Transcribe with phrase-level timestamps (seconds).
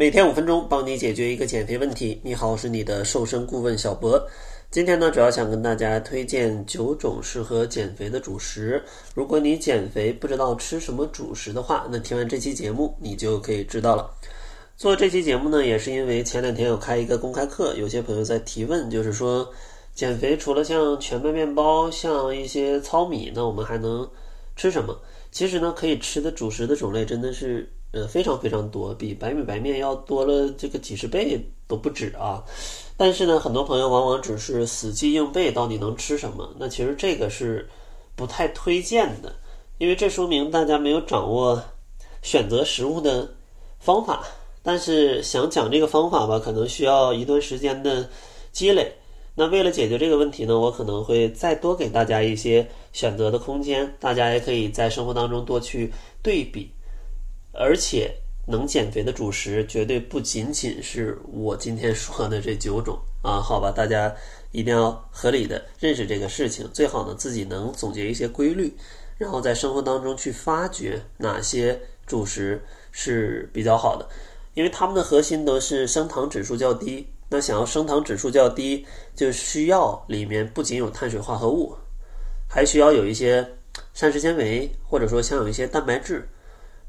[0.00, 2.18] 每天五分钟，帮你解决一个减肥问题。
[2.24, 4.18] 你好，我是你的瘦身顾问小博。
[4.70, 8.82] 今天呢，主要想跟大家推荐九种适合减肥的主食。
[9.14, 14.10] 如果你减肥不知道吃什么主食的话，那听完这期节目你就可以知道了。
[14.74, 19.46] 做这期节目呢，也是因为前两天有开一个公开课，有些朋友在提问，就是说
[19.94, 24.10] 减肥除了像全麦面包、像一些糙米，那我们还能
[24.56, 24.98] 吃什么？
[25.30, 32.44] 其实呢，可以吃的主食的种类真的是呃非常非常多，比白米白面要多了这个几十倍都不止啊。
[32.96, 37.68] 但是呢，很多朋友往往只是死记硬背到底能吃什么，那其实这个是
[38.14, 39.34] 不太推荐的，
[39.78, 41.62] 因为这说明大家没有掌握
[42.22, 43.28] 选择食物的
[43.78, 44.22] 方法。
[44.62, 48.06] 但是想讲这个方法吧，可能需要一段时间的
[48.52, 48.92] 积累。
[49.34, 55.90] 那为了解决这个问题呢，我可能会再多给大家一些选择的空间，大家也可以在生活当中多去
[56.22, 56.70] 对比。
[57.60, 58.10] 而且
[58.46, 64.10] 能减肥的主食绝对不仅仅是我今天说的这九种啊， 好吧，大家
[64.50, 68.74] 一定要合理的认识这个事情，最好呢自己能总结一些规律，
[69.18, 74.08] 然后在生活当中去发掘哪些主食是比较好的。
[74.54, 81.76] 因为它们的核心都是升糖指数较低，那想要升糖指数较低，就需要里面不仅有碳水化合物，
[82.48, 83.46] 还需要有一些
[83.92, 86.26] 膳食纤维，或者说像有一些蛋白质。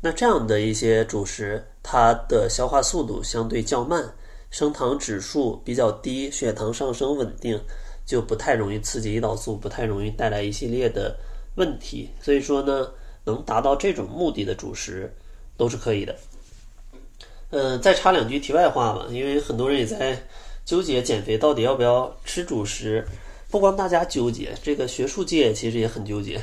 [0.00, 4.14] 那这样的一些主食，它的消化速度相对较慢，
[4.50, 7.60] 升糖指数比较低，血糖上升稳定，
[8.06, 11.16] 就不太容易刺激胰岛素，不太容易带来一系列的
[11.56, 12.08] 问题。
[12.20, 12.88] 所以说呢，
[13.24, 15.14] 能达到这种目的的主食
[15.56, 16.16] 都是可以的。
[17.50, 20.18] 嗯，再插两句题外话吧，因为很多人也在
[20.64, 23.06] 纠结减肥到底要不要吃主食。
[23.50, 26.40] 不光大家纠结，这个学术界其实也很纠结，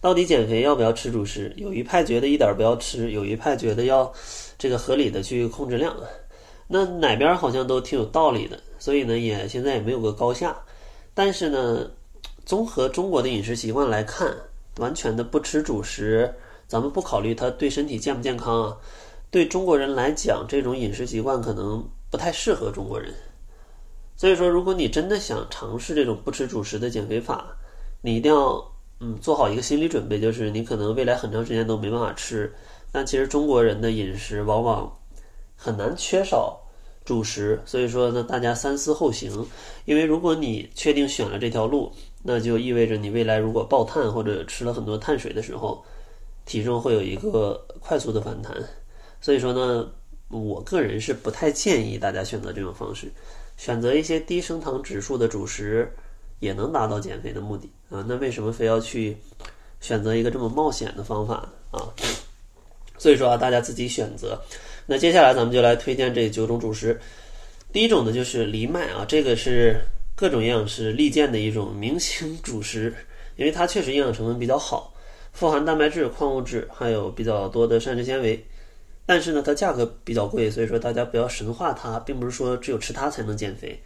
[0.00, 1.52] 到底减肥要不要吃主食？
[1.56, 4.10] 有一派觉得一点不要吃，有一派觉得要
[4.58, 5.94] 这个合理的去控制量。
[6.66, 10.56] 那哪边好像都挺有道理的，所以呢，也现在也没有个高下。
[11.12, 11.90] 但是呢，
[12.46, 14.34] 综合中国的饮食习惯来看，
[14.78, 16.32] 完全的不吃主食，
[16.66, 18.76] 咱们不考虑它对身体健不健康啊。
[19.30, 23.12] 对中国人来讲，这种饮食习惯可能不太适合中国人。
[24.16, 27.46] 所以说，如果你真的想尝试这种不吃主食的减肥法，
[28.00, 28.69] 你一定要
[29.00, 32.52] 嗯做好一个心理准备，就是你可能未来很长时间都没办法吃。
[32.92, 34.98] 但其实中国人的饮食往往
[35.56, 36.60] 很难缺少
[37.04, 39.46] 主食，所以说呢，大家三思后行。
[39.84, 45.84] 因为如果你确定选了这条路，那就意味着你未来如果爆碳或者吃了很多碳水的时候，
[46.44, 48.54] 体重会有一个快速的反弹。
[49.20, 49.90] 所以说呢，
[50.28, 53.10] 我个人是不太建议大家选择这种方式，
[53.56, 55.90] 选择一些低升糖指数的主食，
[56.40, 58.04] 也能达到减肥的目的啊。
[58.08, 59.16] 那为什么非要去
[59.80, 61.88] 选择一个这么冒险的方法呢啊？
[62.98, 64.38] 所以说啊，大家自己选择。
[64.84, 67.00] 那接下来咱们就来推荐这九种主食。
[67.72, 69.80] 第一种呢就是藜麦啊，这个是
[70.16, 72.92] 各种营养师力荐的一种明星主食，
[73.36, 74.92] 因为它确实营养成分比较好，
[75.32, 78.44] 富含蛋白质、矿物质，还有比较多的膳食纤维。
[79.06, 83.80] 但是呢，它价格比较贵，所以说大家不要神化它，并不是说只有吃它才能减肥，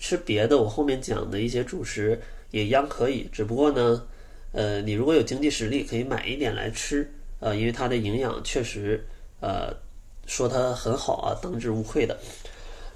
[0.00, 3.28] 吃别的我后面讲的一些主食也一样可以。
[3.30, 4.02] 只不过呢，
[4.50, 9.06] 呃，你如果有经济实力，可以买一点来吃，呃，因为它的营养确实，
[9.40, 9.72] 呃，
[10.26, 12.18] 说它很好啊，当之无愧的。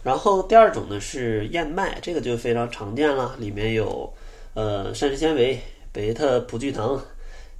[0.03, 4.13] 然后第二种呢是燕麦，这个就非常常见了，里面有
[4.55, 5.61] 呃膳食纤维、
[5.93, 7.01] 贝塔葡聚糖。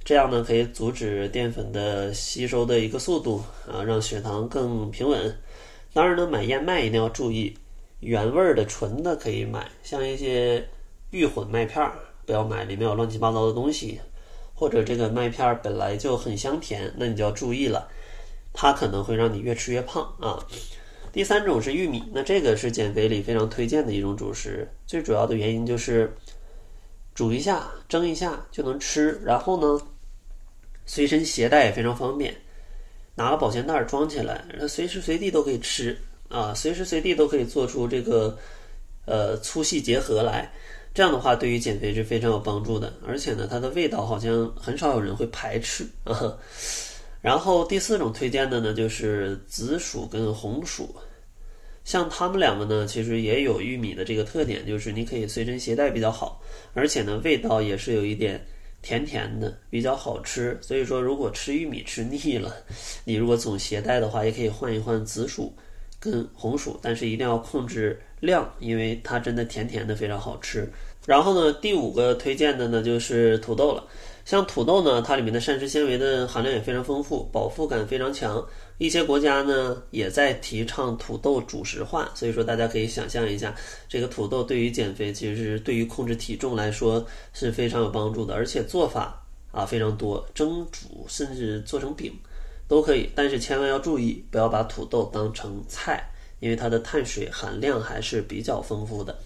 [0.03, 5.35] 这样呢，可以阻止淀粉的吸收的一个速度啊，让血糖更平稳。
[5.93, 7.57] 当然呢，买燕麦一定要注意，
[7.99, 10.67] 原味的纯的可以买，像一些
[11.11, 13.99] 预混麦片儿不要买，里面有乱七八糟的东西，
[14.53, 17.87] 或者这个麦片儿本来就很香甜，那你就要注意了，
[18.53, 20.39] 它可能会让你越吃越胖啊。
[21.11, 26.13] 第三种是玉米，那这个是减肥里非常推荐的一种主食，最主要的原因就是
[27.13, 29.81] 煮一下、蒸一下就能吃，然后呢。
[30.87, 32.35] 随身携带也非常方便，
[33.15, 35.97] 拿个保鲜袋装起来，随时随地都可以吃
[36.29, 38.37] 啊，随时随地都可以做出这个
[39.05, 40.51] 呃粗细结合来。
[40.93, 46.37] 这样的话，对于减肥是非常有帮助的，而且呢，它的味道好像很少有人会排斥啊。
[47.21, 50.95] 然后第四种推荐的呢，就是紫薯跟红薯，
[51.83, 56.41] 像它们两个呢，其实也有玉米的这个特点，就是你可以随身携带比较好，
[56.73, 58.45] 而且呢，味道也是有一点。
[58.81, 62.55] 甜甜的比较好吃，所以说如果吃玉米吃腻了，
[63.03, 65.51] 你如果总携带的话，也可以换一换紫薯
[66.05, 70.71] 跟红薯，但是一定要控制量，因为它真的甜甜的非常好吃。
[71.05, 73.83] 然后呢，第五个推荐的呢就是土豆了，
[74.23, 78.43] 像土豆呢，它里面的膳食纤维的含量也非常丰富，饱腹感非常强。
[78.77, 83.55] 一些国家呢也在提倡土豆主食化，所以说大家可以想象一下，
[83.87, 92.11] 这个土豆对于减肥，其实对于控制体重来说是非常有帮助的，而且做法啊非常多，蒸煮甚至做成饼
[92.67, 93.09] 都可以。
[93.15, 96.03] 但是千万要注意，不要把土豆当成菜，
[96.39, 99.17] 因为它的碳水含量还是比较丰富的。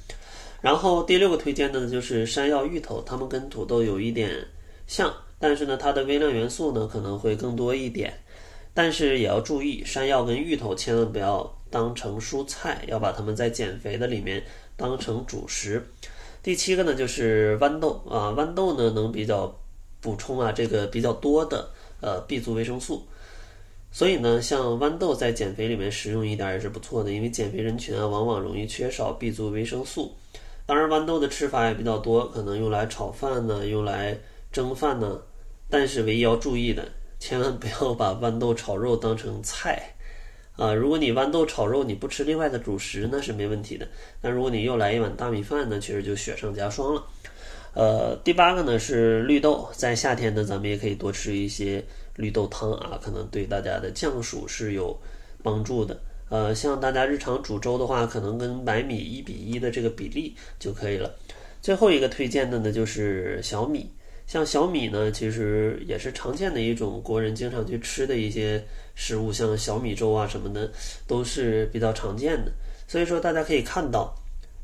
[0.62, 4.46] 然后第六个推荐的呢就是山药、芋头，它们跟土豆有一点
[4.88, 8.14] 像，但是呢它的微量元素呢可能会更多一点。
[8.74, 14.44] 但是也要注意，山药跟芋头千万不要当成蔬菜，要把它们在减肥的里面
[14.78, 15.86] 当成主食。
[16.42, 19.54] 第七个呢，就是豌豆啊，豌豆呢能比较
[20.00, 21.70] 补充啊这个比较多的
[22.00, 23.06] 呃 B 族维生素，
[23.92, 30.16] 所以呢，像豌豆在减肥里面食用一点也是不错的，因为减肥人群啊往往容易缺少 B 族维生素。
[30.66, 34.18] 当然，豌豆的吃法也比较多，可能用来炒饭呢，用来
[34.52, 35.20] 蒸饭呢，
[35.70, 36.88] 但是唯一要注意的。
[37.20, 39.94] 千万不要把豌豆炒肉当成菜，
[40.56, 40.74] 啊！
[40.74, 43.86] 如果你豌豆炒肉你不吃另外的主食，那是没问题的。
[44.22, 47.04] 但如果你又来一碗大米饭呢，其实就雪上加霜了。
[47.74, 51.84] 呃，第八个呢是绿豆，在夏天呢，咱们也可以多吃一些
[52.20, 54.96] 绿豆汤啊，可能对大家的降暑是有
[55.42, 55.98] 帮助的。
[56.30, 61.16] 呃，像大家日常煮粥的话，可能跟白米一比一的这个比例就可以了。
[61.62, 63.90] 最后一个推荐的呢就是小米。
[64.28, 68.64] 像小米呢，其实也是常见的一种国人经常去吃的一些
[68.94, 70.72] 食物，像小米粥啊什么的，
[71.08, 72.52] 都是比较常见的。
[72.88, 74.14] 所以说，大家可以看到，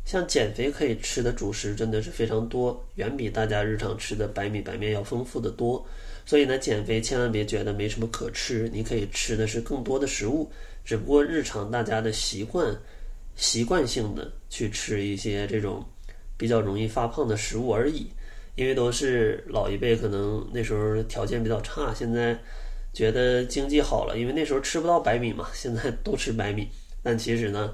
[0.06, 5.84] 像减肥可以吃的主食真的是非常多，远比大家日常吃的白米白面要丰富的多。
[6.25, 10.51] 所以呢，减肥千万别觉得没什么可吃，你可以吃的是更多的食物，
[10.83, 12.75] 只不过日常大家的习惯，
[13.36, 15.86] 习惯性的去吃一些这种
[16.36, 18.07] 比较容易发胖的食物而已。
[18.56, 22.39] 因为都是老一辈，可能那时候条件比较差，现在
[22.94, 26.66] 觉得经济好了，因为那时候吃不到白米嘛，现在都吃白米，
[27.04, 27.74] 但其实呢，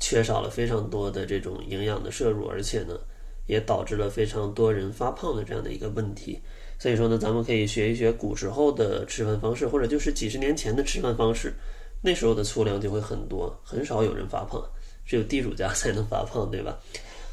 [0.00, 2.98] 缺少了非常多的这种营养的摄入，而且呢，
[3.46, 6.40] 也导致了非常多人发胖的这样的一个问题。
[6.78, 11.54] 所以说呢，咱们可以学一学古时候的吃饭方式，或者就是几十年前的吃饭方式，
[12.02, 14.62] 那时候的粗粮就会很多，很少有人发胖，
[15.06, 16.78] 只有地主家 才能发胖，对吧？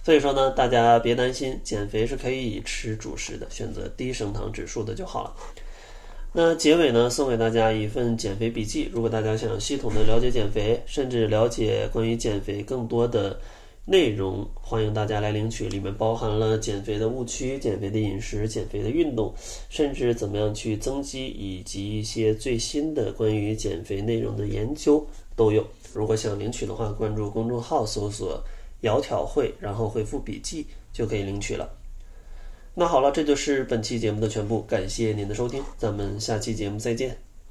[0.04, 5.36] 所以说呢，大家别担心，减肥是可以吃主食的，选择低升糖指数的就好了。
[6.34, 8.90] 那结尾呢，送给大家一份减肥笔记。
[8.92, 13.40] 如果大家想系统的了解减肥，甚至了解关于减肥更多的
[13.86, 15.68] 内容，欢迎大家来领取。
[15.68, 19.34] 里面包含了减肥的误区、减肥的饮食、减肥的运动，
[19.70, 25.66] 甚至怎么样去增肌，以及一些最新的关于减肥内容的研究都有。
[25.94, 28.44] 如果想领取的话，关注公众号搜索。
[28.82, 31.70] 窈窕会，然后回复笔记就可以领取了。
[32.74, 37.33] 那好了，这就是本期节目的全部，感谢您的收听，咱们下期节目再见。